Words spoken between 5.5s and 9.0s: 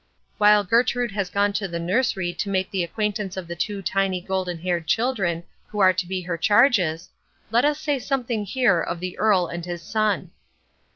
who are to be her charges, let us say something here of